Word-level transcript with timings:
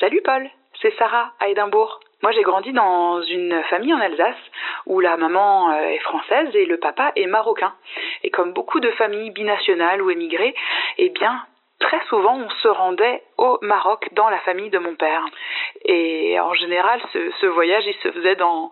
Salut 0.00 0.22
Paul, 0.24 0.50
c'est 0.82 0.92
Sarah 0.98 1.30
à 1.38 1.48
Édimbourg. 1.48 2.00
Moi 2.22 2.32
j'ai 2.32 2.42
grandi 2.42 2.72
dans 2.72 3.22
une 3.22 3.62
famille 3.70 3.94
en 3.94 4.00
Alsace 4.00 4.34
où 4.86 4.98
la 4.98 5.16
maman 5.16 5.70
euh, 5.70 5.86
est 5.86 6.00
française 6.00 6.48
et 6.54 6.66
le 6.66 6.78
papa 6.78 7.12
est 7.14 7.26
marocain. 7.26 7.72
Et 8.24 8.30
comme 8.30 8.52
beaucoup 8.52 8.80
de 8.80 8.90
familles 8.92 9.30
binationales 9.30 10.02
ou 10.02 10.10
émigrées, 10.10 10.54
eh 10.98 11.10
bien 11.10 11.44
très 11.78 12.00
souvent, 12.08 12.36
on 12.36 12.50
se 12.50 12.68
rendait 12.68 13.22
au 13.36 13.58
Maroc 13.62 14.08
dans 14.12 14.28
la 14.28 14.38
famille 14.40 14.70
de 14.70 14.78
mon 14.78 14.94
père. 14.94 15.24
Et 15.84 16.38
en 16.40 16.54
général, 16.54 17.00
ce, 17.12 17.46
voyage, 17.46 17.84
il 17.86 17.94
se 18.02 18.10
faisait 18.10 18.36
dans, 18.36 18.70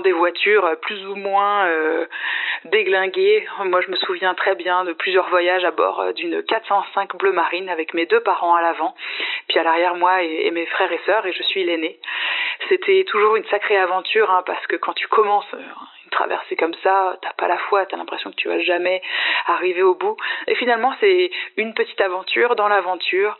des 0.00 0.12
voitures 0.12 0.68
plus 0.82 1.06
ou 1.06 1.14
moins 1.14 1.66
euh, 1.66 2.06
déglinguées. 2.64 3.46
Moi, 3.64 3.80
je 3.82 3.90
me 3.90 3.96
souviens 3.96 4.34
très 4.34 4.54
bien 4.54 4.84
de 4.84 4.92
plusieurs 4.92 5.28
voyages 5.28 5.64
à 5.64 5.70
bord 5.70 6.12
d'une 6.14 6.42
405 6.42 7.16
bleu 7.16 7.32
marine 7.32 7.68
avec 7.68 7.94
mes 7.94 8.06
deux 8.06 8.20
parents 8.20 8.54
à 8.54 8.62
l'avant, 8.62 8.94
puis 9.48 9.58
à 9.58 9.62
l'arrière, 9.62 9.94
moi 9.94 10.22
et, 10.22 10.50
mes 10.50 10.66
frères 10.66 10.92
et 10.92 11.00
sœurs, 11.06 11.26
et 11.26 11.32
je 11.32 11.42
suis 11.44 11.64
l'aîné. 11.64 11.98
C'était 12.68 13.04
toujours 13.04 13.36
une 13.36 13.46
sacrée 13.46 13.78
aventure, 13.78 14.30
hein, 14.30 14.42
parce 14.44 14.66
que 14.66 14.76
quand 14.76 14.92
tu 14.94 15.08
commences 15.08 15.46
traverser 16.10 16.56
comme 16.56 16.74
ça, 16.82 17.16
t'as 17.22 17.32
pas 17.32 17.48
la 17.48 17.56
foi, 17.56 17.86
t'as 17.86 17.96
l'impression 17.96 18.30
que 18.30 18.36
tu 18.36 18.48
vas 18.48 18.60
jamais 18.60 19.00
arriver 19.46 19.82
au 19.82 19.94
bout. 19.94 20.16
Et 20.46 20.54
finalement, 20.56 20.92
c'est 21.00 21.30
une 21.56 21.74
petite 21.74 22.00
aventure 22.00 22.56
dans 22.56 22.68
l'aventure. 22.68 23.38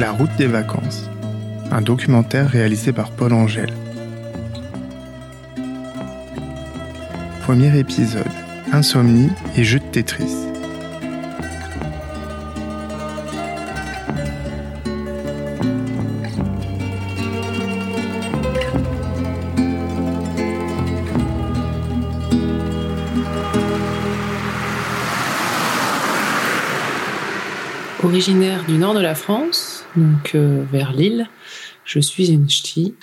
La 0.00 0.12
route 0.12 0.34
des 0.38 0.46
vacances, 0.46 1.10
un 1.70 1.82
documentaire 1.82 2.48
réalisé 2.48 2.90
par 2.90 3.10
Paul 3.10 3.34
Angèle. 3.34 3.74
Premier 7.42 7.78
épisode 7.78 8.24
Insomnie 8.72 9.28
et 9.58 9.62
jeu 9.62 9.78
de 9.78 9.84
Tetris. 9.84 10.24
Originaire 28.02 28.64
du 28.64 28.78
nord 28.78 28.94
de 28.94 29.00
la 29.00 29.14
France, 29.14 29.79
donc 29.96 30.34
euh, 30.34 30.64
vers 30.70 30.92
Lille, 30.92 31.28
je 31.84 32.00
suis 32.00 32.30
une 32.30 32.48
ch'ti 32.48 32.94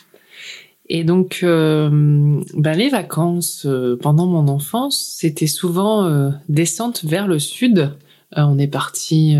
et 0.90 1.04
donc, 1.04 1.40
ben 1.44 2.78
les 2.78 2.88
vacances 2.88 3.66
euh, 3.66 3.98
pendant 4.02 4.26
mon 4.26 4.48
enfance, 4.48 5.16
c'était 5.18 5.48
souvent 5.48 6.32
descente 6.48 7.04
vers 7.04 7.28
le 7.28 7.40
sud. 7.40 7.92
on 8.36 8.58
est 8.58 8.68
parti, 8.68 9.36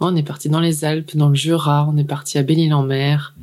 on 0.00 0.16
est 0.16 0.22
parti 0.24 0.48
dans 0.48 0.58
les 0.58 0.84
Alpes, 0.84 1.16
dans 1.16 1.28
le 1.28 1.36
Jura, 1.36 1.88
on 1.88 1.96
est 1.96 2.04
parti 2.04 2.36
à 2.36 2.42
Belle-Île-en-Mer, 2.42 3.36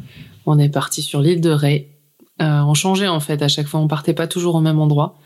on 0.46 0.60
est 0.60 0.68
parti 0.68 1.02
sur 1.02 1.22
l'île 1.22 1.40
de 1.40 1.50
Ré. 1.50 1.92
on 2.40 2.74
changeait 2.74 3.08
en 3.08 3.22
fait 3.22 3.42
à 3.42 3.48
chaque 3.48 3.68
fois, 3.68 3.80
on 3.80 3.88
partait 3.88 4.14
pas 4.14 4.28
toujours 4.28 4.56
au 4.56 4.62
même 4.62 4.80
endroit. 4.80 5.18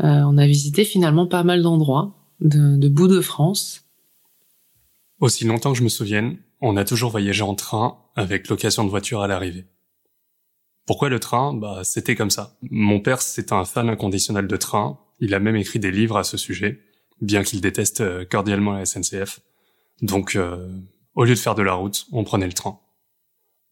on 0.00 0.38
a 0.38 0.46
visité 0.46 0.86
finalement 0.86 1.26
pas 1.26 1.42
mal 1.42 1.60
d'endroits 1.60 2.14
de, 2.40 2.76
de 2.76 2.88
bout 2.88 3.08
de 3.08 3.20
France. 3.20 3.84
Aussi 5.20 5.44
longtemps 5.44 5.72
que 5.72 5.78
je 5.78 5.84
me 5.84 5.88
souvienne, 5.88 6.38
on 6.60 6.76
a 6.76 6.84
toujours 6.84 7.10
voyagé 7.10 7.42
en 7.42 7.54
train 7.54 7.98
avec 8.16 8.48
location 8.48 8.84
de 8.84 8.90
voiture 8.90 9.22
à 9.22 9.28
l'arrivée. 9.28 9.66
Pourquoi 10.86 11.08
le 11.08 11.20
train? 11.20 11.52
Bah, 11.52 11.82
c'était 11.84 12.14
comme 12.14 12.30
ça. 12.30 12.56
Mon 12.62 13.00
père, 13.00 13.20
c'est 13.20 13.52
un 13.52 13.64
fan 13.64 13.88
inconditionnel 13.90 14.46
de 14.46 14.56
train. 14.56 14.98
Il 15.20 15.34
a 15.34 15.38
même 15.38 15.56
écrit 15.56 15.78
des 15.78 15.90
livres 15.90 16.16
à 16.16 16.24
ce 16.24 16.36
sujet, 16.36 16.80
bien 17.20 17.42
qu'il 17.42 17.60
déteste 17.60 18.00
euh, 18.00 18.24
cordialement 18.24 18.72
la 18.72 18.86
SNCF. 18.86 19.40
Donc, 20.00 20.34
euh, 20.34 20.68
au 21.14 21.24
lieu 21.24 21.34
de 21.34 21.38
faire 21.38 21.54
de 21.54 21.62
la 21.62 21.74
route, 21.74 22.06
on 22.12 22.24
prenait 22.24 22.46
le 22.46 22.52
train. 22.52 22.80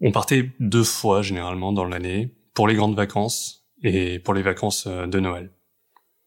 On 0.01 0.13
partait 0.13 0.51
deux 0.61 0.85
fois 0.85 1.23
généralement 1.23 1.73
dans 1.73 1.85
l'année, 1.85 2.35
pour 2.53 2.69
les 2.69 2.75
grandes 2.75 2.97
vacances 2.97 3.67
et 3.83 4.19
pour 4.19 4.35
les 4.35 4.43
vacances 4.43 4.87
euh, 4.87 5.07
de 5.07 5.21
Noël. 5.21 5.53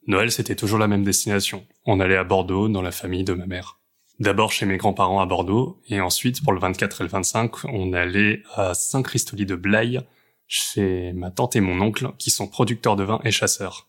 Noël, 0.08 0.32
c'était 0.32 0.56
toujours 0.56 0.80
la 0.80 0.88
même 0.88 1.04
destination. 1.04 1.68
On 1.86 2.00
allait 2.00 2.18
à 2.18 2.24
Bordeaux 2.24 2.68
dans 2.68 2.82
la 2.82 2.92
famille 2.92 3.24
de 3.24 3.34
ma 3.34 3.46
mère. 3.46 3.79
D'abord 4.20 4.52
chez 4.52 4.66
mes 4.66 4.78
grands-parents 4.78 5.22
à 5.22 5.26
Bordeaux, 5.26 5.78
et 5.90 6.02
ensuite, 6.02 6.44
pour 6.44 6.52
le 6.52 6.60
24 6.60 7.02
et 7.02 7.04
le 7.06 7.10
25, 7.10 7.66
on 7.66 7.94
allait 7.94 8.44
à 8.56 8.74
Saint-Christoli 8.74 9.46
de 9.46 9.56
Blaye, 9.56 10.02
chez 10.48 11.14
ma 11.14 11.30
tante 11.30 11.56
et 11.56 11.62
mon 11.62 11.80
oncle 11.80 12.12
qui 12.18 12.32
sont 12.32 12.48
producteurs 12.48 12.96
de 12.96 13.04
vin 13.04 13.22
et 13.24 13.32
chasseurs. 13.32 13.88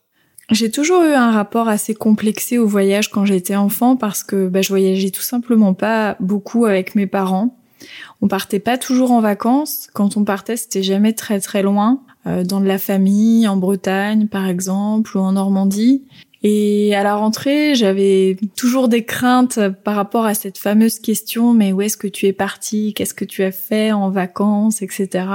J'ai 0.51 0.69
toujours 0.69 1.03
eu 1.03 1.13
un 1.13 1.31
rapport 1.31 1.67
assez 1.67 1.93
complexé 1.95 2.57
au 2.57 2.67
voyage 2.67 3.09
quand 3.09 3.25
j'étais 3.25 3.55
enfant 3.55 3.95
parce 3.95 4.23
que 4.23 4.47
bah, 4.47 4.61
je 4.61 4.69
voyageais 4.69 5.09
tout 5.09 5.21
simplement 5.21 5.73
pas 5.73 6.15
beaucoup 6.19 6.65
avec 6.65 6.95
mes 6.95 7.07
parents. 7.07 7.57
On 8.21 8.27
partait 8.27 8.59
pas 8.59 8.77
toujours 8.77 9.11
en 9.11 9.21
vacances. 9.21 9.89
Quand 9.93 10.17
on 10.17 10.23
partait, 10.23 10.55
c'était 10.55 10.83
jamais 10.83 11.13
très 11.13 11.39
très 11.39 11.63
loin, 11.63 12.03
euh, 12.27 12.43
dans 12.43 12.59
de 12.61 12.67
la 12.67 12.77
famille, 12.77 13.47
en 13.47 13.57
Bretagne 13.57 14.27
par 14.27 14.47
exemple, 14.47 15.17
ou 15.17 15.21
en 15.21 15.31
Normandie. 15.33 16.03
Et 16.43 16.95
à 16.95 17.03
la 17.03 17.15
rentrée, 17.15 17.75
j'avais 17.75 18.35
toujours 18.55 18.87
des 18.87 19.03
craintes 19.03 19.59
par 19.83 19.95
rapport 19.95 20.25
à 20.25 20.33
cette 20.33 20.57
fameuse 20.57 20.99
question, 20.99 21.53
mais 21.53 21.71
où 21.71 21.81
est-ce 21.81 21.97
que 21.97 22.07
tu 22.07 22.25
es 22.25 22.33
parti? 22.33 22.93
Qu'est-ce 22.95 23.13
que 23.13 23.25
tu 23.25 23.43
as 23.43 23.51
fait 23.51 23.91
en 23.91 24.09
vacances, 24.09 24.81
etc. 24.81 25.25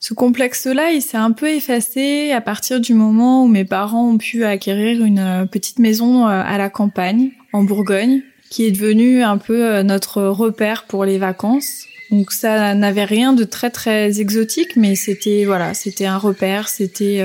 Ce 0.00 0.12
complexe-là, 0.12 0.90
il 0.90 1.00
s'est 1.00 1.16
un 1.16 1.32
peu 1.32 1.48
effacé 1.48 2.32
à 2.32 2.42
partir 2.42 2.78
du 2.78 2.92
moment 2.92 3.44
où 3.44 3.48
mes 3.48 3.64
parents 3.64 4.10
ont 4.10 4.18
pu 4.18 4.44
acquérir 4.44 5.02
une 5.02 5.18
euh, 5.18 5.46
petite 5.46 5.78
maison 5.78 6.26
euh, 6.26 6.42
à 6.44 6.58
la 6.58 6.68
campagne, 6.68 7.30
en 7.54 7.62
Bourgogne, 7.64 8.20
qui 8.50 8.66
est 8.66 8.70
devenue 8.70 9.22
un 9.22 9.38
peu 9.38 9.64
euh, 9.64 9.82
notre 9.82 10.22
repère 10.24 10.84
pour 10.84 11.06
les 11.06 11.16
vacances. 11.16 11.86
Donc 12.14 12.32
ça 12.32 12.74
n'avait 12.74 13.04
rien 13.04 13.32
de 13.32 13.44
très 13.44 13.70
très 13.70 14.20
exotique, 14.20 14.76
mais 14.76 14.94
c'était 14.94 15.44
voilà, 15.44 15.74
c'était 15.74 16.06
un 16.06 16.18
repère, 16.18 16.68
c'était 16.68 17.22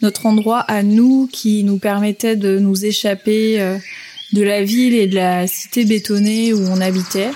notre 0.00 0.26
endroit 0.26 0.60
à 0.60 0.82
nous 0.82 1.28
qui 1.30 1.64
nous 1.64 1.78
permettait 1.78 2.36
de 2.36 2.58
nous 2.58 2.84
échapper 2.84 3.78
de 4.32 4.42
la 4.42 4.64
ville 4.64 4.94
et 4.94 5.06
de 5.06 5.14
la 5.14 5.46
cité 5.46 5.84
bétonnée 5.84 6.52
où 6.54 6.60
on 6.60 6.80
habitait. 6.80 7.30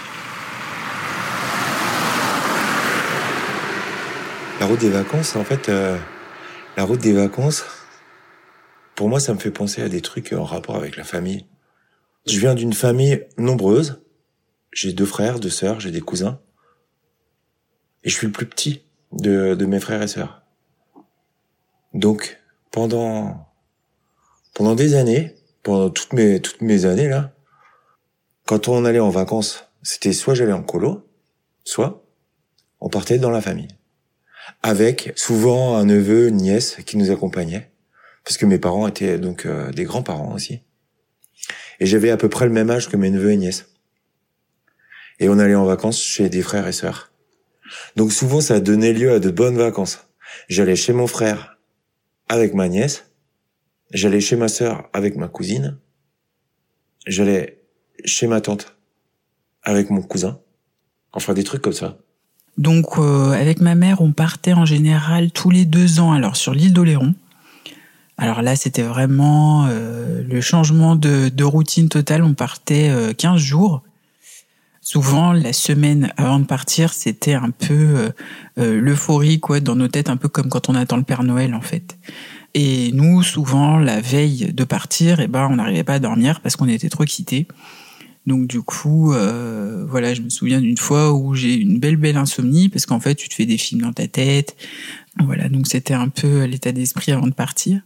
La 4.60 4.66
route 4.66 4.80
des 4.80 4.88
vacances, 4.88 5.36
en 5.36 5.44
fait, 5.44 5.68
euh, 5.68 5.98
la 6.78 6.84
route 6.84 7.00
des 7.00 7.12
vacances, 7.12 7.64
pour 8.94 9.10
moi, 9.10 9.20
ça 9.20 9.34
me 9.34 9.38
fait 9.38 9.50
penser 9.50 9.82
à 9.82 9.90
des 9.90 10.00
trucs 10.00 10.32
en 10.32 10.44
rapport 10.44 10.76
avec 10.76 10.96
la 10.96 11.04
famille. 11.04 11.44
Je 12.26 12.38
viens 12.40 12.54
d'une 12.54 12.72
famille 12.72 13.22
nombreuse. 13.36 14.00
J'ai 14.72 14.94
deux 14.94 15.04
frères, 15.04 15.38
deux 15.40 15.50
sœurs, 15.50 15.80
j'ai 15.80 15.90
des 15.90 16.00
cousins. 16.00 16.40
Et 18.06 18.08
je 18.08 18.14
suis 18.14 18.26
le 18.26 18.32
plus 18.32 18.46
petit 18.46 18.82
de, 19.12 19.66
mes 19.66 19.80
frères 19.80 20.00
et 20.00 20.08
sœurs. 20.08 20.42
Donc, 21.92 22.40
pendant, 22.70 23.46
pendant 24.54 24.74
des 24.74 24.94
années, 24.94 25.34
pendant 25.62 25.90
toutes 25.90 26.14
mes, 26.14 26.40
toutes 26.40 26.62
mes 26.62 26.86
années, 26.86 27.08
là, 27.08 27.34
quand 28.46 28.68
on 28.68 28.84
allait 28.84 29.00
en 29.00 29.10
vacances, 29.10 29.64
c'était 29.82 30.12
soit 30.12 30.34
j'allais 30.34 30.52
en 30.52 30.62
colo, 30.62 31.06
soit 31.64 32.02
on 32.80 32.88
partait 32.88 33.18
dans 33.18 33.30
la 33.30 33.42
famille 33.42 33.68
avec 34.62 35.12
souvent 35.16 35.76
un 35.76 35.84
neveu, 35.84 36.28
une 36.28 36.36
nièce 36.36 36.76
qui 36.86 36.96
nous 36.96 37.10
accompagnait, 37.10 37.70
parce 38.24 38.36
que 38.36 38.46
mes 38.46 38.58
parents 38.58 38.86
étaient 38.86 39.18
donc 39.18 39.46
euh, 39.46 39.70
des 39.72 39.84
grands-parents 39.84 40.32
aussi. 40.32 40.62
Et 41.80 41.86
j'avais 41.86 42.10
à 42.10 42.16
peu 42.16 42.28
près 42.28 42.46
le 42.46 42.52
même 42.52 42.70
âge 42.70 42.88
que 42.88 42.96
mes 42.96 43.10
neveux 43.10 43.32
et 43.32 43.36
nièces. 43.36 43.66
Et 45.18 45.28
on 45.28 45.38
allait 45.38 45.54
en 45.54 45.64
vacances 45.64 46.00
chez 46.00 46.28
des 46.28 46.42
frères 46.42 46.66
et 46.66 46.72
sœurs. 46.72 47.10
Donc 47.96 48.12
souvent 48.12 48.40
ça 48.40 48.60
donnait 48.60 48.92
lieu 48.92 49.12
à 49.12 49.18
de 49.18 49.30
bonnes 49.30 49.56
vacances. 49.56 50.08
J'allais 50.48 50.76
chez 50.76 50.92
mon 50.92 51.06
frère 51.06 51.58
avec 52.28 52.54
ma 52.54 52.68
nièce, 52.68 53.10
j'allais 53.92 54.20
chez 54.20 54.36
ma 54.36 54.48
sœur 54.48 54.88
avec 54.92 55.16
ma 55.16 55.28
cousine, 55.28 55.78
j'allais 57.06 57.62
chez 58.04 58.26
ma 58.26 58.40
tante 58.40 58.76
avec 59.62 59.90
mon 59.90 60.02
cousin. 60.02 60.38
Enfin 61.12 61.34
des 61.34 61.44
trucs 61.44 61.62
comme 61.62 61.72
ça. 61.72 61.98
Donc 62.58 62.98
euh, 62.98 63.32
avec 63.32 63.60
ma 63.60 63.74
mère, 63.74 64.00
on 64.00 64.12
partait 64.12 64.52
en 64.52 64.64
général 64.64 65.30
tous 65.30 65.50
les 65.50 65.64
deux 65.64 66.00
ans 66.00 66.12
alors 66.12 66.36
sur 66.36 66.54
l'île 66.54 66.72
d'Oléron. 66.72 67.14
Alors 68.18 68.40
là, 68.40 68.56
c'était 68.56 68.82
vraiment 68.82 69.66
euh, 69.66 70.22
le 70.22 70.40
changement 70.40 70.96
de, 70.96 71.28
de, 71.28 71.44
routine 71.44 71.88
totale. 71.88 72.22
On 72.22 72.32
partait 72.32 72.88
euh, 72.88 73.12
15 73.12 73.38
jours. 73.38 73.82
Souvent, 74.88 75.32
la 75.32 75.52
semaine 75.52 76.12
avant 76.16 76.38
de 76.38 76.44
partir, 76.44 76.92
c'était 76.92 77.34
un 77.34 77.50
peu 77.50 78.12
euh, 78.56 78.80
l'euphorie 78.80 79.40
quoi 79.40 79.58
dans 79.58 79.74
nos 79.74 79.88
têtes, 79.88 80.08
un 80.08 80.16
peu 80.16 80.28
comme 80.28 80.48
quand 80.48 80.68
on 80.68 80.76
attend 80.76 80.96
le 80.96 81.02
Père 81.02 81.24
Noël 81.24 81.56
en 81.56 81.60
fait. 81.60 81.98
Et 82.54 82.92
nous, 82.92 83.24
souvent, 83.24 83.78
la 83.78 84.00
veille 84.00 84.52
de 84.52 84.62
partir, 84.62 85.18
eh 85.18 85.26
ben, 85.26 85.48
on 85.50 85.56
n'arrivait 85.56 85.82
pas 85.82 85.94
à 85.94 85.98
dormir 85.98 86.40
parce 86.40 86.54
qu'on 86.54 86.68
était 86.68 86.88
trop 86.88 87.02
excités. 87.02 87.48
Donc 88.28 88.46
du 88.46 88.62
coup, 88.62 89.12
euh, 89.12 89.84
voilà, 89.88 90.14
je 90.14 90.22
me 90.22 90.28
souviens 90.28 90.60
d'une 90.60 90.78
fois 90.78 91.12
où 91.12 91.34
j'ai 91.34 91.56
une 91.56 91.80
belle 91.80 91.96
belle 91.96 92.16
insomnie 92.16 92.68
parce 92.68 92.86
qu'en 92.86 93.00
fait, 93.00 93.16
tu 93.16 93.28
te 93.28 93.34
fais 93.34 93.44
des 93.44 93.58
films 93.58 93.80
dans 93.80 93.92
ta 93.92 94.06
tête. 94.06 94.54
Voilà, 95.18 95.48
donc 95.48 95.66
c'était 95.66 95.94
un 95.94 96.10
peu 96.10 96.44
l'état 96.44 96.70
d'esprit 96.70 97.10
avant 97.10 97.26
de 97.26 97.34
partir. 97.34 97.80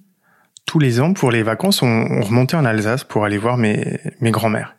Tous 0.66 0.78
les 0.78 1.00
ans, 1.00 1.14
pour 1.14 1.30
les 1.30 1.42
vacances, 1.42 1.80
on, 1.80 2.20
remontait 2.20 2.56
en 2.56 2.66
Alsace 2.66 3.04
pour 3.04 3.24
aller 3.24 3.38
voir 3.38 3.56
mes, 3.56 4.00
mes 4.20 4.32
grands-mères. 4.32 4.74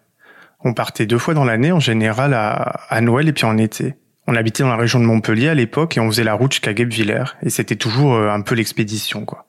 On 0.64 0.74
partait 0.74 1.06
deux 1.06 1.18
fois 1.18 1.34
dans 1.34 1.46
l'année, 1.46 1.72
en 1.72 1.80
général 1.80 2.34
à, 2.34 3.02
Noël 3.02 3.28
et 3.28 3.34
puis 3.34 3.46
en 3.46 3.58
été. 3.58 3.96
On 4.28 4.36
habitait 4.36 4.64
dans 4.64 4.70
la 4.70 4.76
région 4.78 5.00
de 5.00 5.06
Montpellier 5.06 5.50
à 5.50 5.56
l'époque 5.56 5.98
et 5.98 6.00
on 6.00 6.10
faisait 6.10 6.24
la 6.24 6.36
route 6.36 6.52
jusqu'à 6.52 6.74
Guebwiller. 6.74 7.24
Et 7.44 7.50
c'était 7.50 7.76
toujours 7.76 8.14
euh, 8.14 8.30
un 8.30 8.42
peu 8.42 8.56
l'expédition, 8.56 9.26
quoi. 9.26 9.48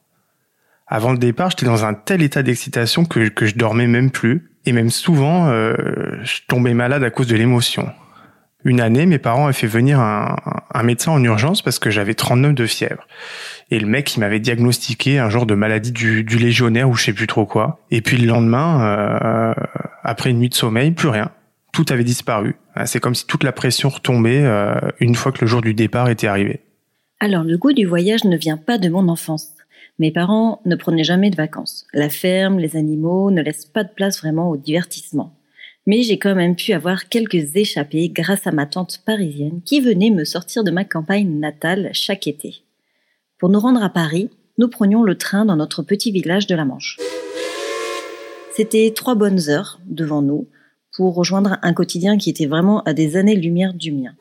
Avant 0.87 1.13
le 1.13 1.19
départ, 1.19 1.51
j'étais 1.51 1.67
dans 1.67 1.85
un 1.85 1.95
tel 1.95 2.23
état 2.23 2.43
d'excitation 2.43 3.05
que, 3.05 3.31
je 3.41 3.55
dormais 3.55 3.87
même 3.87 4.11
plus. 4.11 4.51
Et 4.67 4.73
même 4.73 4.91
souvent, 4.91 5.49
euh, 5.49 5.75
je 6.23 6.41
tombais 6.49 6.75
malade 6.75 7.03
à 7.03 7.11
cause 7.11 7.27
de 7.27 7.37
l'émotion. 7.37 7.91
Une 8.65 8.81
année, 8.81 9.07
mes 9.07 9.19
parents 9.19 9.47
avaient 9.47 9.53
fait 9.53 9.67
venir 9.67 9.99
un, 10.01 10.37
médecin 10.85 11.11
en 11.13 11.23
urgence 11.23 11.63
parce 11.63 11.79
que 11.79 11.91
j'avais 11.91 12.15
39 12.15 12.55
de 12.55 12.67
fièvre. 12.67 13.07
Et 13.71 13.81
le 13.81 13.87
mec, 13.87 14.15
il 14.15 14.21
m'avait 14.21 14.39
diagnostiqué 14.39 15.19
un 15.19 15.31
genre 15.31 15.47
de 15.47 15.55
maladie 15.55 15.93
du, 15.93 16.23
du, 16.23 16.39
légionnaire 16.39 16.89
ou 16.89 16.95
je 16.95 17.05
sais 17.05 17.13
plus 17.13 17.27
trop 17.27 17.47
quoi. 17.47 17.81
Et 17.91 18.03
puis 18.03 18.19
le 18.19 18.27
lendemain, 18.27 18.85
euh, 18.85 19.55
après 20.03 20.31
une 20.31 20.39
nuit 20.39 20.49
de 20.49 20.55
sommeil, 20.55 20.91
plus 20.91 21.09
rien. 21.09 21.31
Tout 21.73 21.87
avait 21.89 22.05
disparu. 22.05 22.57
C'est 22.85 23.01
comme 23.01 23.15
si 23.15 23.27
toute 23.27 23.45
la 23.45 23.53
pression 23.53 23.89
retombait 23.89 24.45
euh, 24.45 24.75
une 25.01 25.15
fois 25.15 25.33
que 25.33 25.41
le 25.41 25.47
jour 25.47 25.63
du 25.63 25.75
départ 25.75 26.11
était 26.11 26.27
arrivé. 26.27 26.61
Alors 27.21 27.45
le 27.45 27.57
goût 27.57 27.73
du 27.73 27.87
voyage 27.87 28.25
ne 28.25 28.37
vient 28.37 28.57
pas 28.57 28.79
de 28.79 28.89
mon 28.89 29.09
enfance. 29.09 29.49
Mes 29.99 30.11
parents 30.11 30.61
ne 30.65 30.75
prenaient 30.75 31.05
jamais 31.05 31.31
de 31.31 31.37
vacances. 31.37 31.87
La 31.93 32.09
ferme, 32.09 32.59
les 32.59 32.77
animaux 32.77 33.31
ne 33.31 33.43
laissent 33.43 33.67
pas 33.67 33.85
de 33.85 33.93
place 33.95 34.19
vraiment 34.19 34.51
au 34.51 34.57
divertissement. 34.57 35.35
Mais 35.87 36.03
j'ai 36.03 36.19
quand 36.19 36.35
même 36.35 36.57
pu 36.57 36.73
avoir 36.73 37.09
quelques 37.09 37.57
échappées 37.57 38.09
grâce 38.09 38.47
à 38.47 38.53
ma 38.53 38.67
tante 38.67 39.03
parisienne 39.05 39.61
qui 39.65 39.81
venait 39.81 40.11
me 40.11 40.25
sortir 40.25 40.65
de 40.65 40.71
ma 40.71 40.85
campagne 40.85 41.39
natale 41.39 41.91
chaque 41.93 42.27
été. 42.27 42.65
Pour 43.39 43.49
nous 43.49 43.61
rendre 43.61 43.83
à 43.83 43.91
Paris, 43.91 44.31
nous 44.59 44.69
prenions 44.69 45.03
le 45.03 45.17
train 45.17 45.45
dans 45.45 45.57
notre 45.57 45.83
petit 45.83 46.13
village 46.13 46.47
de 46.47 46.55
la 46.55 46.65
Manche. 46.65 46.99
C'était 48.55 48.93
trois 48.95 49.15
bonnes 49.15 49.49
heures 49.49 49.81
devant 49.87 50.21
nous 50.21 50.47
pour 50.95 51.15
rejoindre 51.15 51.59
un 51.63 51.73
quotidien 51.73 52.19
qui 52.19 52.29
était 52.29 52.47
vraiment 52.47 52.83
à 52.83 52.93
des 52.93 53.17
années-lumière 53.17 53.73
du 53.73 53.93
mien. 53.93 54.13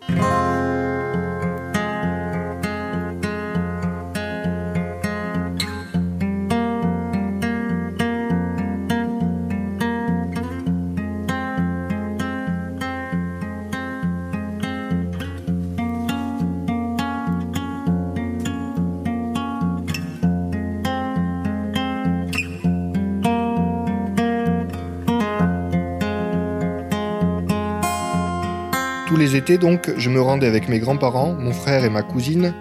Les 29.21 29.35
étés 29.35 29.59
donc, 29.59 29.91
je 29.97 30.09
me 30.09 30.19
rendais 30.19 30.47
avec 30.47 30.67
mes 30.67 30.79
grands-parents, 30.79 31.33
mon 31.33 31.51
frère 31.51 31.85
et 31.85 31.91
ma 31.91 32.01
cousine, 32.01 32.55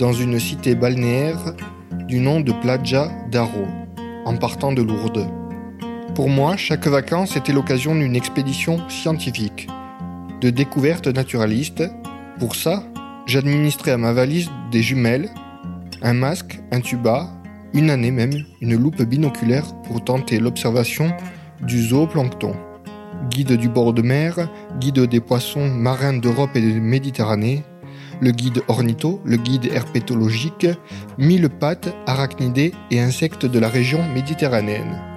dans 0.00 0.12
une 0.12 0.40
cité 0.40 0.74
balnéaire 0.74 1.54
du 2.08 2.18
nom 2.18 2.40
de 2.40 2.50
Playa 2.50 3.08
d'Aro, 3.30 3.68
en 4.24 4.36
partant 4.36 4.72
de 4.72 4.82
Lourdes. 4.82 5.28
Pour 6.16 6.28
moi, 6.28 6.56
chaque 6.56 6.88
vacance 6.88 7.36
était 7.36 7.52
l'occasion 7.52 7.94
d'une 7.94 8.16
expédition 8.16 8.80
scientifique, 8.88 9.68
de 10.40 10.50
découverte 10.50 11.06
naturaliste. 11.06 11.84
Pour 12.40 12.56
ça, 12.56 12.82
j'administrais 13.26 13.92
à 13.92 13.96
ma 13.96 14.12
valise 14.12 14.50
des 14.72 14.82
jumelles, 14.82 15.30
un 16.02 16.14
masque, 16.14 16.58
un 16.72 16.80
tuba, 16.80 17.30
une 17.74 17.90
année 17.90 18.10
même, 18.10 18.44
une 18.60 18.74
loupe 18.74 19.02
binoculaire 19.02 19.72
pour 19.84 20.02
tenter 20.02 20.40
l'observation 20.40 21.12
du 21.60 21.80
zooplancton 21.80 22.56
guide 23.30 23.52
du 23.52 23.68
bord 23.68 23.92
de 23.92 24.02
mer, 24.02 24.48
guide 24.78 25.00
des 25.00 25.20
poissons 25.20 25.68
marins 25.68 26.14
d'Europe 26.14 26.50
et 26.54 26.60
de 26.60 26.80
Méditerranée, 26.80 27.64
le 28.20 28.30
guide 28.30 28.62
ornitho, 28.68 29.20
le 29.24 29.36
guide 29.36 29.66
herpétologique, 29.66 30.66
mille 31.18 31.48
pattes, 31.48 31.94
arachnidés 32.06 32.72
et 32.90 33.00
insectes 33.00 33.46
de 33.46 33.58
la 33.58 33.68
région 33.68 34.00
méditerranéenne. 34.14 35.11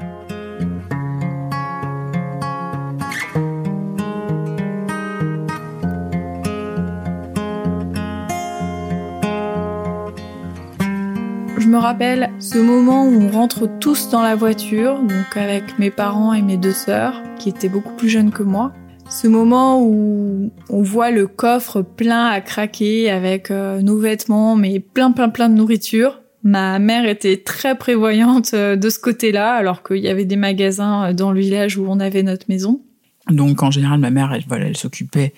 Rappelle 11.85 12.31
ce 12.39 12.57
moment 12.57 13.05
où 13.05 13.21
on 13.21 13.29
rentre 13.29 13.69
tous 13.79 14.09
dans 14.09 14.23
la 14.23 14.35
voiture, 14.35 14.97
donc 15.03 15.37
avec 15.37 15.77
mes 15.77 15.91
parents 15.91 16.33
et 16.33 16.41
mes 16.41 16.57
deux 16.57 16.71
sœurs, 16.71 17.21
qui 17.37 17.49
étaient 17.49 17.69
beaucoup 17.69 17.93
plus 17.93 18.09
jeunes 18.09 18.31
que 18.31 18.41
moi. 18.41 18.73
Ce 19.07 19.27
moment 19.27 19.83
où 19.83 20.49
on 20.71 20.81
voit 20.81 21.11
le 21.11 21.27
coffre 21.27 21.83
plein 21.83 22.25
à 22.25 22.41
craquer 22.41 23.11
avec 23.11 23.51
euh, 23.51 23.83
nos 23.83 23.99
vêtements, 23.99 24.55
mais 24.55 24.79
plein 24.79 25.11
plein 25.11 25.29
plein 25.29 25.47
de 25.47 25.53
nourriture. 25.53 26.23
Ma 26.41 26.79
mère 26.79 27.07
était 27.07 27.37
très 27.37 27.77
prévoyante 27.77 28.55
euh, 28.55 28.75
de 28.75 28.89
ce 28.89 28.97
côté-là, 28.97 29.53
alors 29.53 29.83
qu'il 29.83 29.97
y 29.97 30.07
avait 30.07 30.25
des 30.25 30.37
magasins 30.37 31.09
euh, 31.09 31.13
dans 31.13 31.31
le 31.31 31.39
village 31.39 31.77
où 31.77 31.85
on 31.87 31.99
avait 31.99 32.23
notre 32.23 32.47
maison. 32.49 32.81
Donc 33.29 33.63
en 33.63 33.71
général, 33.71 33.99
ma 33.99 34.11
mère, 34.11 34.31
elle, 34.33 34.43
voilà, 34.47 34.67
elle 34.67 34.77
s'occupait 34.77 35.33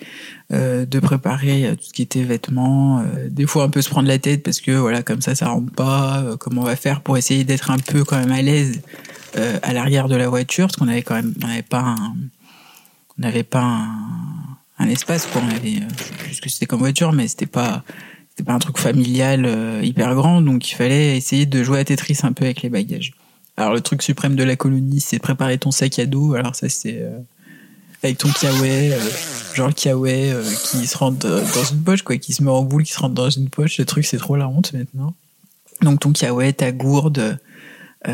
euh, 0.52 0.84
de 0.84 1.00
préparer 1.00 1.66
euh, 1.66 1.74
tout 1.74 1.84
ce 1.84 1.92
qui 1.92 2.02
était 2.02 2.22
vêtements. 2.22 3.00
Euh, 3.00 3.28
des 3.30 3.46
fois, 3.46 3.64
un 3.64 3.70
peu 3.70 3.80
se 3.80 3.88
prendre 3.88 4.08
la 4.08 4.18
tête 4.18 4.42
parce 4.42 4.60
que 4.60 4.72
voilà, 4.72 5.02
comme 5.02 5.22
ça, 5.22 5.34
ça 5.34 5.48
rentre 5.48 5.72
pas. 5.72 6.18
Euh, 6.18 6.36
comment 6.36 6.62
on 6.62 6.64
va 6.64 6.76
faire 6.76 7.00
pour 7.00 7.16
essayer 7.16 7.44
d'être 7.44 7.70
un 7.70 7.78
peu 7.78 8.04
quand 8.04 8.18
même 8.18 8.32
à 8.32 8.42
l'aise 8.42 8.82
à 9.62 9.72
l'arrière 9.72 10.08
de 10.08 10.16
la 10.16 10.28
voiture, 10.28 10.66
parce 10.66 10.76
qu'on 10.76 10.88
avait 10.88 11.02
quand 11.02 11.14
même, 11.14 11.32
on 11.44 11.46
n'avait 11.46 11.62
pas 11.62 11.80
un, 11.80 12.16
on 13.16 13.22
n'avait 13.22 13.44
pas 13.44 13.62
un, 13.62 14.84
un, 14.84 14.88
espace 14.88 15.26
quoi. 15.26 15.40
On 15.44 15.54
avait, 15.54 15.74
je 15.74 16.24
plus 16.24 16.34
ce 16.34 16.40
que 16.40 16.48
c'était 16.48 16.66
comme 16.66 16.80
voiture, 16.80 17.12
mais 17.12 17.28
c'était 17.28 17.46
pas, 17.46 17.84
c'était 18.30 18.42
pas 18.42 18.54
un 18.54 18.58
truc 18.58 18.78
familial 18.78 19.46
hyper 19.84 20.16
grand, 20.16 20.40
donc 20.40 20.68
il 20.68 20.74
fallait 20.74 21.16
essayer 21.16 21.46
de 21.46 21.62
jouer 21.62 21.78
à 21.78 21.84
Tetris 21.84 22.18
un 22.24 22.32
peu 22.32 22.46
avec 22.46 22.62
les 22.62 22.68
bagages. 22.68 23.12
Alors 23.56 23.74
le 23.74 23.80
truc 23.80 24.02
suprême 24.02 24.34
de 24.34 24.42
la 24.42 24.56
colonie, 24.56 25.00
c'est 25.00 25.20
préparer 25.20 25.58
ton 25.58 25.70
sac 25.70 25.96
à 26.00 26.06
dos. 26.06 26.34
Alors 26.34 26.56
ça, 26.56 26.68
c'est 26.68 27.06
avec 28.02 28.18
ton 28.18 28.28
kiawe, 28.28 28.64
euh, 28.64 28.98
genre 29.54 29.74
kiawe 29.74 30.06
euh, 30.06 30.44
qui 30.64 30.86
se 30.86 30.96
rentre 30.96 31.26
euh, 31.26 31.42
dans 31.54 31.64
une 31.64 31.82
poche, 31.82 32.02
quoi, 32.02 32.16
qui 32.16 32.32
se 32.32 32.42
met 32.42 32.50
en 32.50 32.62
boule, 32.62 32.84
qui 32.84 32.92
se 32.92 33.00
rentre 33.00 33.14
dans 33.14 33.30
une 33.30 33.48
poche. 33.48 33.78
Le 33.78 33.84
truc, 33.84 34.04
c'est 34.06 34.18
trop 34.18 34.36
la 34.36 34.48
honte 34.48 34.72
maintenant. 34.72 35.14
Donc 35.82 36.00
ton 36.00 36.12
kiawe, 36.12 36.52
ta 36.52 36.72
gourde, 36.72 37.38
ta 38.04 38.12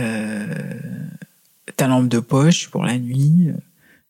lampe 1.86 2.08
de 2.08 2.18
poche 2.20 2.68
pour 2.70 2.84
la 2.84 2.98
nuit. 2.98 3.50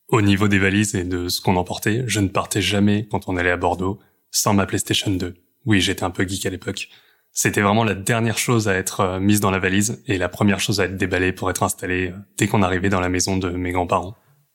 Au 0.08 0.22
niveau 0.22 0.48
des 0.48 0.58
valises 0.58 0.94
et 0.94 1.04
de 1.04 1.28
ce 1.28 1.40
qu'on 1.40 1.56
emportait, 1.56 2.04
je 2.06 2.20
ne 2.20 2.28
partais 2.28 2.62
jamais 2.62 3.08
quand 3.10 3.28
on 3.28 3.36
allait 3.36 3.50
à 3.50 3.56
Bordeaux 3.56 3.98
sans 4.30 4.54
ma 4.54 4.66
PlayStation 4.66 5.10
2. 5.10 5.34
Oui, 5.66 5.80
j'étais 5.80 6.04
un 6.04 6.10
peu 6.10 6.26
geek 6.26 6.46
à 6.46 6.50
l'époque. 6.50 6.88
C'était 7.32 7.62
vraiment 7.62 7.84
la 7.84 7.94
dernière 7.94 8.38
chose 8.38 8.68
à 8.68 8.74
être 8.74 9.18
mise 9.18 9.40
dans 9.40 9.50
la 9.50 9.58
valise 9.58 10.02
et 10.06 10.18
la 10.18 10.28
première 10.28 10.60
chose 10.60 10.80
à 10.80 10.84
être 10.84 10.96
déballée 10.96 11.32
pour 11.32 11.50
être 11.50 11.62
installée 11.64 12.12
dès 12.36 12.46
qu'on 12.46 12.62
arrivait 12.62 12.90
dans 12.90 13.00
la 13.00 13.08
maison 13.08 13.36
de 13.36 13.50
mes 13.50 13.72
grands-parents. 13.72 14.14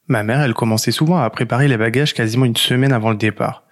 Ma 0.09 0.23
mère, 0.23 0.41
elle 0.41 0.55
commençait 0.55 0.91
souvent 0.91 1.19
à 1.19 1.29
préparer 1.29 1.67
les 1.67 1.77
bagages 1.77 2.15
quasiment 2.15 2.45
une 2.45 2.57
semaine 2.57 2.93
avant 2.93 3.11
le 3.11 3.15
départ. 3.15 3.63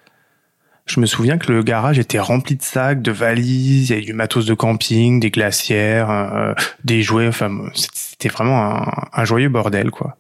Je 0.86 1.00
me 1.00 1.08
souviens 1.08 1.40
que 1.40 1.52
le 1.52 1.64
garage 1.64 1.98
était 1.98 2.20
rempli 2.20 2.56
de 2.56 2.62
sacs, 2.62 3.02
de 3.02 3.12
valises, 3.12 3.90
il 3.90 3.94
y 3.94 3.96
avait 3.98 4.06
du 4.06 4.14
matos 4.14 4.46
de 4.46 4.54
camping, 4.54 5.20
des 5.20 5.32
glacières, 5.32 6.12
euh, 6.12 6.54
des 6.84 7.02
jouets, 7.02 7.28
enfin, 7.28 7.70
c'était 7.74 8.30
vraiment 8.30 8.88
un, 9.14 9.26
joyeux 9.26 9.50
bordel, 9.50 9.90
quoi. 9.90 10.18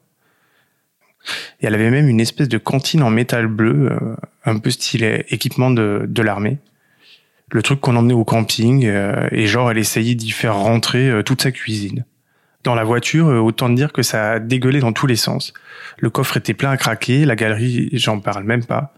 Et 1.61 1.67
elle 1.67 1.75
avait 1.75 1.91
même 1.91 2.09
une 2.09 2.19
espèce 2.19 2.49
de 2.49 2.57
cantine 2.57 3.03
en 3.03 3.11
métal 3.11 3.45
bleu, 3.45 3.91
euh, 3.91 4.15
un 4.43 4.57
peu 4.57 4.71
stylé 4.71 5.23
équipement 5.29 5.69
de, 5.69 6.05
de 6.07 6.21
l'armée. 6.23 6.57
Le 7.51 7.61
truc 7.61 7.79
qu'on 7.79 7.95
emmenait 7.95 8.15
au 8.15 8.25
camping, 8.25 8.87
euh, 8.87 9.29
et 9.31 9.45
genre 9.45 9.69
elle 9.69 9.77
essayait 9.77 10.15
d'y 10.15 10.31
faire 10.31 10.55
rentrer 10.55 11.21
toute 11.23 11.43
sa 11.43 11.51
cuisine. 11.51 12.05
Dans 12.63 12.75
la 12.75 12.83
voiture, 12.83 13.27
euh, 13.27 13.39
autant 13.39 13.69
dire 13.69 13.93
que 13.93 14.01
ça 14.01 14.31
a 14.31 14.39
dégueulé 14.39 14.79
dans 14.79 14.91
tous 14.91 15.07
les 15.07 15.15
sens. 15.15 15.53
Le 15.97 16.09
coffre 16.09 16.37
était 16.37 16.53
plein 16.53 16.71
à 16.71 16.77
craquer, 16.77 17.25
la 17.25 17.35
galerie, 17.35 17.89
j'en 17.93 18.19
parle 18.19 18.43
même 18.43 18.65
pas. 18.65 18.93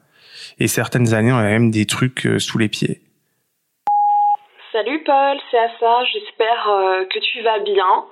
Et 0.59 0.67
certaines 0.67 1.13
années, 1.13 1.31
on 1.31 1.37
a 1.37 1.43
même 1.43 1.69
des 1.69 1.85
trucs 1.85 2.25
euh, 2.25 2.39
sous 2.39 2.57
les 2.57 2.69
pieds. 2.69 3.01
Salut 4.71 5.03
Paul, 5.03 5.37
c'est 5.51 5.57
Assa, 5.57 6.03
j'espère 6.13 6.69
euh, 6.69 7.03
que 7.05 7.19
tu 7.19 7.41
vas 7.41 7.59
bien. 7.59 8.05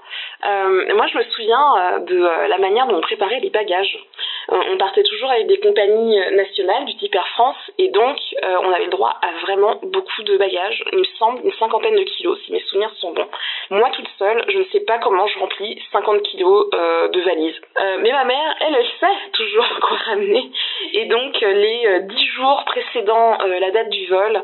moi 0.95 1.07
je 1.07 1.17
me 1.17 1.23
souviens 1.35 1.99
de 2.07 2.49
la 2.49 2.57
manière 2.57 2.87
dont 2.87 2.97
on 2.97 3.01
préparait 3.01 3.39
les 3.39 3.51
bagages. 3.51 3.97
On 4.49 4.77
partait 4.77 5.03
toujours 5.03 5.29
avec 5.31 5.47
des 5.47 5.59
compagnies 5.59 6.17
nationales 6.31 6.85
du 6.85 6.95
type 6.97 7.13
Air 7.13 7.27
France 7.29 7.57
et 7.77 7.89
donc 7.89 8.17
on 8.43 8.71
avait 8.71 8.87
droit 8.87 9.13
à 9.21 9.31
vraiment 9.41 9.79
beaucoup 9.83 10.23
de 10.23 10.37
bagages. 10.37 10.83
Il 10.91 10.99
me 10.99 11.03
semble 11.19 11.41
une 11.43 11.51
cinquantaine 11.53 11.95
de 11.95 12.03
kilos 12.03 12.39
si 12.45 12.51
mes 12.51 12.61
souvenirs 12.61 12.91
sont 12.99 13.11
bons. 13.11 13.27
Moi 13.69 13.89
toute 13.93 14.07
seule, 14.17 14.43
je 14.47 14.57
ne 14.57 14.63
sais 14.71 14.79
pas 14.81 14.99
comment 14.99 15.27
je 15.27 15.39
remplis 15.39 15.81
50 15.91 16.21
kilos 16.23 16.69
de 16.71 17.21
valises. 17.21 17.59
mais 17.99 18.11
ma 18.11 18.23
mère, 18.23 18.55
elle, 18.61 18.75
elle 18.75 18.87
sait 18.99 19.31
toujours 19.33 19.67
quoi 19.81 19.97
ramener 20.05 20.49
et 20.93 21.05
donc 21.05 21.39
les 21.41 21.99
10 22.01 22.25
jours 22.27 22.63
précédant 22.65 23.37
la 23.39 23.71
date 23.71 23.89
du 23.89 24.07
vol, 24.07 24.41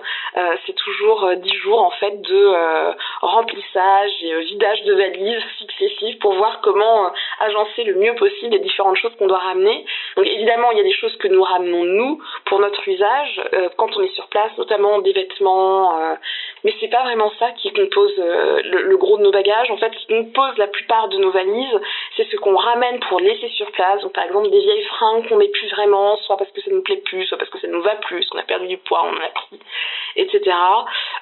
c'est 0.65 0.75
toujours 0.75 1.29
10 1.35 1.53
jours 1.57 1.81
en 1.81 1.91
fait 1.91 2.21
de 2.21 2.93
remplissage 3.21 4.11
et 4.21 4.39
vidage 4.41 4.83
de 4.83 4.93
valises 4.93 5.43
successifs 5.59 6.19
pour 6.19 6.33
voir 6.33 6.59
comment 6.61 7.11
agencer 7.39 7.83
le 7.83 7.95
mieux 7.95 8.15
possible 8.15 8.53
les 8.53 8.59
différentes 8.59 8.97
choses 8.97 9.15
qu'on 9.17 9.27
doit 9.27 9.39
ramener. 9.39 9.85
Donc 10.17 10.27
évidemment, 10.27 10.71
il 10.71 10.77
y 10.77 10.81
a 10.81 10.83
des 10.83 10.93
choses 10.93 11.15
que 11.17 11.27
nous 11.27 11.41
ramenons 11.41 11.83
nous 11.83 12.21
pour 12.45 12.59
notre 12.59 12.87
usage 12.87 13.41
euh, 13.53 13.69
quand 13.77 13.95
on 13.97 14.01
est 14.01 14.13
sur 14.13 14.27
place, 14.27 14.51
notamment 14.57 14.99
des 14.99 15.13
vêtements. 15.13 15.99
Euh, 15.99 16.15
mais 16.63 16.73
c'est 16.79 16.89
pas 16.89 17.03
vraiment 17.03 17.31
ça 17.39 17.51
qui 17.51 17.71
compose 17.73 18.13
euh, 18.19 18.61
le, 18.63 18.97
gros 18.97 19.17
de 19.17 19.23
nos 19.23 19.31
bagages. 19.31 19.71
En 19.71 19.77
fait, 19.77 19.91
ce 19.93 19.99
qui 19.99 20.07
compose 20.07 20.57
la 20.57 20.67
plupart 20.67 21.09
de 21.09 21.17
nos 21.17 21.31
valises, 21.31 21.79
c'est 22.15 22.29
ce 22.29 22.37
qu'on 22.37 22.55
ramène 22.55 22.99
pour 23.09 23.19
laisser 23.19 23.49
sur 23.49 23.71
place. 23.71 24.01
Donc 24.01 24.13
par 24.13 24.25
exemple 24.25 24.49
des 24.49 24.59
vieilles 24.59 24.85
fringues 24.85 25.27
qu'on 25.27 25.37
met 25.37 25.49
plus 25.49 25.69
vraiment, 25.71 26.17
soit 26.17 26.37
parce 26.37 26.51
que 26.51 26.61
ça 26.61 26.71
nous 26.71 26.83
plaît 26.83 27.01
plus, 27.05 27.25
soit 27.25 27.37
parce 27.37 27.49
que 27.49 27.59
ça 27.59 27.67
nous 27.67 27.81
va 27.81 27.95
plus, 27.95 28.27
qu'on 28.29 28.39
a 28.39 28.43
perdu 28.43 28.67
du 28.67 28.77
poids, 28.77 29.03
on 29.05 29.15
en 29.15 29.25
a 29.25 29.29
pris, 29.29 29.59
etc. 30.15 30.55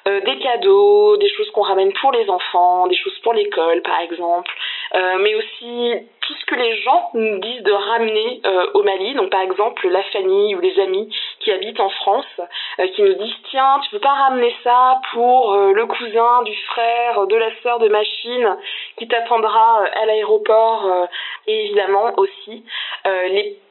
des 0.04 0.38
cadeaux, 0.38 1.16
des 1.16 1.28
choses 1.28 1.50
qu'on 1.50 1.62
ramène 1.62 1.92
pour 1.94 2.12
les 2.12 2.28
enfants, 2.28 2.86
des 2.86 2.96
choses 2.96 3.18
pour 3.20 3.32
l'école 3.32 3.82
par 3.82 4.00
exemple, 4.00 4.50
mais 4.94 5.34
aussi 5.34 6.06
tout 6.20 6.34
ce 6.34 6.46
que 6.46 6.54
les 6.54 6.80
gens 6.82 7.10
nous 7.14 7.38
disent 7.38 7.62
de 7.62 7.72
ramener 7.72 8.40
euh, 8.46 8.66
au 8.74 8.82
Mali. 8.82 9.14
Donc 9.14 9.30
par 9.30 9.40
exemple 9.40 9.88
la 9.88 10.02
famille 10.04 10.54
ou 10.54 10.60
les 10.60 10.78
amis 10.80 11.08
qui 11.42 11.50
habitent 11.50 11.80
en 11.80 11.88
France, 11.88 12.40
euh, 12.78 12.86
qui 12.88 13.02
nous 13.02 13.14
disent 13.14 13.34
tiens 13.50 13.80
tu 13.84 13.90
peux 13.90 14.00
pas 14.00 14.14
ramener 14.14 14.54
ça 14.64 15.00
pour 15.12 15.52
euh, 15.52 15.72
le 15.72 15.86
cousin 15.86 16.42
du 16.42 16.54
frère 16.66 17.26
de 17.26 17.36
la 17.36 17.50
sœur 17.62 17.78
de 17.78 17.88
machine 17.88 18.56
qui 18.96 19.08
t'attendra 19.08 19.84
à 19.84 20.06
l'aéroport 20.06 21.08
et 21.46 21.64
évidemment 21.66 22.12
aussi 22.16 22.64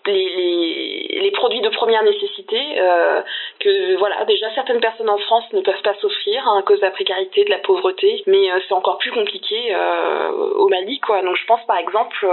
les 0.06 1.32
produits 1.32 1.62
de 1.62 1.70
première 1.70 2.04
nécessité 2.04 2.60
euh, 2.78 3.22
que 3.60 3.98
voilà 3.98 4.26
déjà 4.26 4.54
certaines 4.54 4.80
personnes 4.80 5.10
en 5.10 5.18
France 5.18 5.46
ne 5.54 5.62
peuvent 5.62 5.82
pas 5.84 5.94
s'offrir 5.96 6.48
hein, 6.48 6.60
à 6.60 6.62
cause 6.62 6.80
de 6.80 6.86
la 6.86 6.92
précarité, 6.92 7.44
de 7.46 7.50
la 7.50 7.60
pauvreté, 7.60 8.24
mais 8.28 8.52
euh, 8.52 8.60
c'est 8.68 8.74
encore 8.74 8.98
plus 8.98 9.12
compliqué 9.12 9.74
euh, 9.74 10.32
au 10.56 10.68
Mali 10.70 11.00
quoi. 11.00 11.22
Donc 11.22 11.36
je 11.36 11.46
pense 11.46 11.66
par 11.66 11.78
exemple 11.78 12.28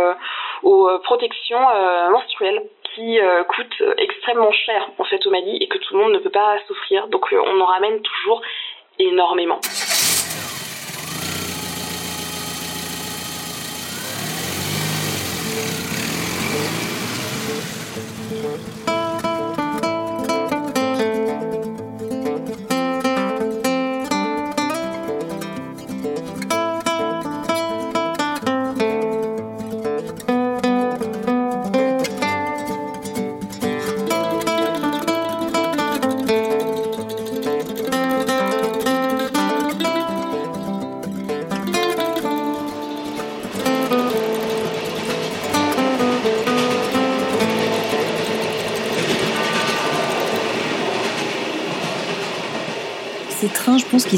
aux 0.63 0.89
protections 1.05 1.61
menstruelles 2.11 2.63
qui 2.99 3.19
coûtent 3.49 3.83
extrêmement 3.99 4.53
cher 4.53 4.91
en 4.99 5.05
fait 5.05 5.25
au 5.27 5.31
Mali 5.31 5.57
et 5.61 5.69
que 5.69 5.79
tout 5.79 5.97
le 5.97 6.03
monde 6.03 6.13
ne 6.15 6.19
peut 6.19 6.31
pas 6.31 6.59
s'offrir. 6.67 7.07
Donc 7.09 7.27
on 7.33 7.61
en 7.61 7.67
ramène 7.67 8.01
toujours 8.03 8.43
énormément. 8.99 9.61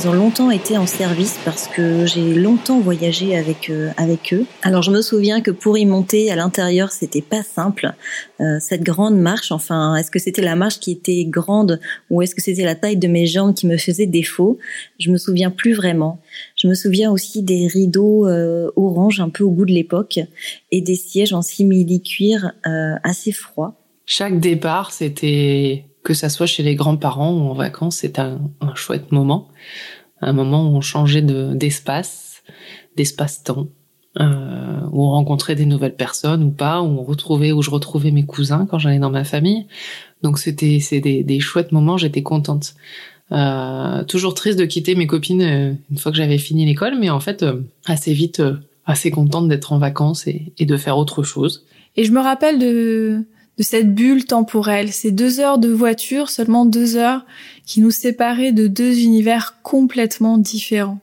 Qu'ils 0.00 0.08
ont 0.08 0.12
longtemps 0.12 0.50
été 0.50 0.78
en 0.78 0.86
service 0.86 1.38
parce 1.44 1.66
que 1.66 2.06
j'ai 2.06 2.34
longtemps 2.34 2.80
voyagé 2.80 3.36
avec 3.36 3.70
euh, 3.70 3.90
avec 3.96 4.32
eux. 4.32 4.46
Alors 4.62 4.82
je 4.82 4.90
me 4.90 5.02
souviens 5.02 5.40
que 5.40 5.50
pour 5.50 5.76
y 5.76 5.84
monter 5.84 6.30
à 6.30 6.36
l'intérieur, 6.36 6.92
c'était 6.92 7.20
pas 7.20 7.42
simple. 7.42 7.92
Euh, 8.40 8.58
cette 8.60 8.82
grande 8.82 9.18
marche, 9.18 9.52
enfin, 9.52 9.96
est-ce 9.96 10.10
que 10.10 10.18
c'était 10.18 10.42
la 10.42 10.56
marche 10.56 10.80
qui 10.80 10.92
était 10.92 11.24
grande 11.24 11.80
ou 12.08 12.22
est-ce 12.22 12.34
que 12.34 12.40
c'était 12.40 12.64
la 12.64 12.74
taille 12.74 12.96
de 12.96 13.08
mes 13.08 13.26
jambes 13.26 13.54
qui 13.54 13.66
me 13.66 13.76
faisait 13.76 14.06
défaut? 14.06 14.58
Je 14.98 15.10
me 15.10 15.18
souviens 15.18 15.50
plus 15.50 15.74
vraiment. 15.74 16.20
Je 16.56 16.66
me 16.66 16.74
souviens 16.74 17.10
aussi 17.10 17.42
des 17.42 17.66
rideaux 17.66 18.26
euh, 18.26 18.70
orange 18.76 19.20
un 19.20 19.28
peu 19.28 19.44
au 19.44 19.50
goût 19.50 19.66
de 19.66 19.72
l'époque 19.72 20.20
et 20.70 20.80
des 20.80 20.96
sièges 20.96 21.32
en 21.32 21.42
simili-cuir 21.42 22.52
assez 22.62 23.32
froids. 23.32 23.74
Chaque 24.06 24.40
départ, 24.40 24.92
c'était 24.92 25.84
que 26.02 26.14
ça 26.14 26.28
soit 26.28 26.46
chez 26.46 26.62
les 26.62 26.74
grands-parents 26.74 27.32
ou 27.32 27.50
en 27.50 27.54
vacances, 27.54 27.96
c'est 27.96 28.18
un, 28.18 28.40
chouette 28.74 29.12
moment, 29.12 29.48
un 30.20 30.32
moment 30.32 30.64
où 30.64 30.76
on 30.76 30.80
changeait 30.80 31.22
d'espace, 31.22 32.42
d'espace-temps, 32.96 33.68
euh, 34.18 34.80
où 34.90 35.04
on 35.04 35.10
rencontrait 35.10 35.54
des 35.54 35.66
nouvelles 35.66 35.94
personnes 35.94 36.42
ou 36.42 36.50
pas, 36.50 36.80
où 36.80 36.86
on 36.86 37.02
retrouvait, 37.02 37.52
où 37.52 37.62
je 37.62 37.70
retrouvais 37.70 38.10
mes 38.10 38.24
cousins 38.24 38.66
quand 38.66 38.78
j'allais 38.78 38.98
dans 38.98 39.10
ma 39.10 39.24
famille. 39.24 39.66
Donc 40.22 40.38
c'était 40.38 40.80
c'est 40.80 41.00
des, 41.00 41.22
des 41.22 41.40
chouettes 41.40 41.72
moments, 41.72 41.96
j'étais 41.96 42.22
contente. 42.22 42.74
Euh, 43.32 44.02
toujours 44.04 44.34
triste 44.34 44.58
de 44.58 44.64
quitter 44.64 44.96
mes 44.96 45.06
copines 45.06 45.42
euh, 45.42 45.72
une 45.90 45.98
fois 45.98 46.10
que 46.10 46.18
j'avais 46.18 46.38
fini 46.38 46.66
l'école, 46.66 46.98
mais 46.98 47.10
en 47.10 47.20
fait 47.20 47.44
assez 47.86 48.12
vite, 48.12 48.42
assez 48.86 49.10
contente 49.10 49.48
d'être 49.48 49.72
en 49.72 49.78
vacances 49.78 50.26
et 50.26 50.66
de 50.66 50.76
faire 50.76 50.98
autre 50.98 51.22
chose. 51.22 51.64
Et 51.96 52.04
je 52.04 52.12
me 52.12 52.20
rappelle 52.20 52.58
de 52.58 53.26
de 53.60 53.62
cette 53.62 53.94
bulle 53.94 54.24
temporelle, 54.24 54.90
ces 54.90 55.10
deux 55.10 55.38
heures 55.38 55.58
de 55.58 55.68
voiture, 55.68 56.30
seulement 56.30 56.64
deux 56.64 56.96
heures, 56.96 57.26
qui 57.66 57.82
nous 57.82 57.90
séparaient 57.90 58.52
de 58.52 58.68
deux 58.68 59.00
univers 59.00 59.60
complètement 59.62 60.38
différents. 60.38 61.00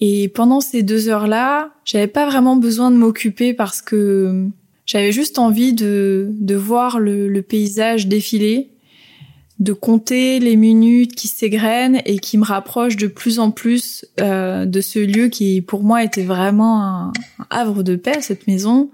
Et 0.00 0.28
pendant 0.28 0.62
ces 0.62 0.82
deux 0.82 1.10
heures-là, 1.10 1.74
j'avais 1.84 2.06
pas 2.06 2.24
vraiment 2.24 2.56
besoin 2.56 2.90
de 2.90 2.96
m'occuper 2.96 3.52
parce 3.52 3.82
que 3.82 4.48
j'avais 4.86 5.12
juste 5.12 5.38
envie 5.38 5.74
de, 5.74 6.30
de 6.32 6.54
voir 6.54 6.98
le, 6.98 7.42
paysage 7.42 8.06
défiler, 8.06 8.70
de 9.58 9.74
compter 9.74 10.38
les 10.38 10.56
minutes 10.56 11.14
qui 11.14 11.28
s'égrènent 11.28 12.00
et 12.06 12.18
qui 12.20 12.38
me 12.38 12.44
rapprochent 12.44 12.96
de 12.96 13.06
plus 13.06 13.38
en 13.38 13.50
plus 13.50 14.06
euh, 14.18 14.64
de 14.64 14.80
ce 14.80 14.98
lieu 14.98 15.28
qui, 15.28 15.60
pour 15.60 15.82
moi, 15.82 16.02
était 16.04 16.24
vraiment 16.24 16.82
un 16.82 17.12
havre 17.50 17.82
de 17.82 17.96
paix, 17.96 18.22
cette 18.22 18.46
maison. 18.46 18.90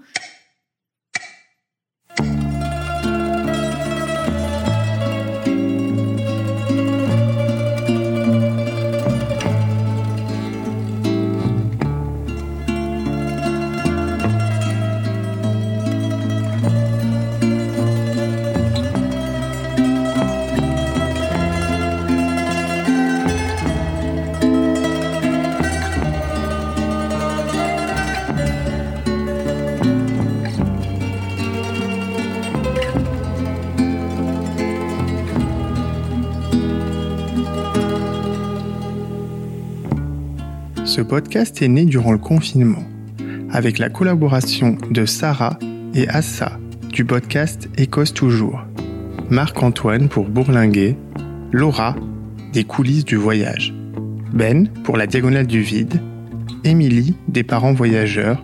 Ce 40.97 41.03
podcast 41.03 41.61
est 41.61 41.67
né 41.67 41.85
durant 41.85 42.11
le 42.11 42.17
confinement, 42.17 42.83
avec 43.51 43.77
la 43.77 43.87
collaboration 43.87 44.79
de 44.89 45.05
Sarah 45.05 45.59
et 45.93 46.07
Assa 46.07 46.57
du 46.91 47.05
podcast 47.05 47.69
Écosse 47.77 48.15
Toujours, 48.15 48.63
Marc-Antoine 49.29 50.09
pour 50.09 50.27
Bourlinguer, 50.27 50.97
Laura 51.51 51.95
des 52.51 52.63
coulisses 52.63 53.05
du 53.05 53.15
voyage, 53.15 53.75
Ben 54.33 54.69
pour 54.85 54.97
la 54.97 55.05
diagonale 55.05 55.45
du 55.45 55.61
vide, 55.61 56.01
Émilie 56.63 57.13
des 57.27 57.43
parents 57.43 57.73
voyageurs, 57.73 58.43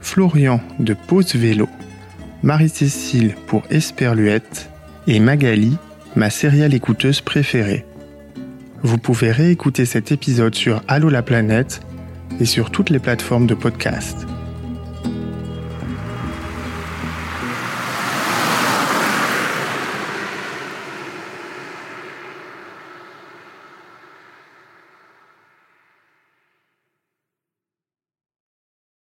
Florian 0.00 0.62
de 0.78 0.94
Pause 0.94 1.34
Vélo, 1.34 1.68
Marie-Cécile 2.42 3.34
pour 3.46 3.64
Esperluette 3.68 4.70
et 5.06 5.20
Magali, 5.20 5.76
ma 6.14 6.30
céréale 6.30 6.72
écouteuse 6.72 7.20
préférée. 7.20 7.84
Vous 8.86 8.98
pouvez 8.98 9.32
réécouter 9.32 9.84
cet 9.84 10.12
épisode 10.12 10.54
sur 10.54 10.80
Allo 10.86 11.08
la 11.08 11.20
planète 11.20 11.80
et 12.38 12.44
sur 12.44 12.70
toutes 12.70 12.88
les 12.88 13.00
plateformes 13.00 13.48
de 13.48 13.54
podcast. 13.54 14.28